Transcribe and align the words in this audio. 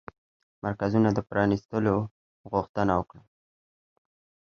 مرکزونو 0.63 1.09
د 1.13 1.19
پرانيستلو 1.29 1.95
غوښتنه 2.51 2.93
وکړه 2.99 3.23